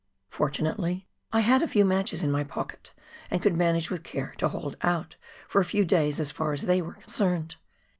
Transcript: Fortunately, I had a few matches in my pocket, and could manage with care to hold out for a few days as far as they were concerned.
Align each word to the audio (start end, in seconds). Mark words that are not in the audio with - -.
Fortunately, 0.29 1.07
I 1.31 1.41
had 1.41 1.61
a 1.61 1.67
few 1.67 1.85
matches 1.85 2.23
in 2.23 2.31
my 2.31 2.43
pocket, 2.43 2.91
and 3.29 3.39
could 3.39 3.55
manage 3.55 3.91
with 3.91 4.01
care 4.01 4.33
to 4.39 4.47
hold 4.49 4.75
out 4.81 5.15
for 5.47 5.61
a 5.61 5.63
few 5.63 5.85
days 5.85 6.19
as 6.19 6.31
far 6.31 6.53
as 6.53 6.63
they 6.63 6.81
were 6.81 6.95
concerned. 6.95 7.55